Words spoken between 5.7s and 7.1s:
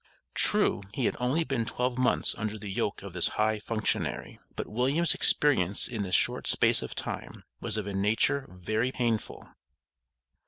in this short space of